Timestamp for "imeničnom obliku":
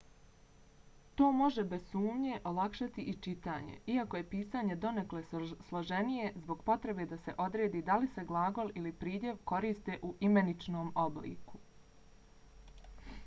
10.31-11.61